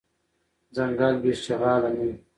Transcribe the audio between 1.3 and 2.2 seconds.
شغاله نه وي.